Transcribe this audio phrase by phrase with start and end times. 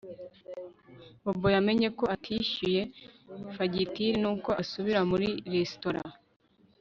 [1.23, 2.81] Bobo yamenye ko atishyuye
[3.55, 6.01] fagitire nuko asubira muri resitora